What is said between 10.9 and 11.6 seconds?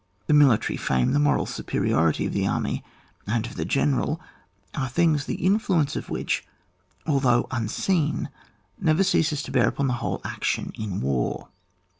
war.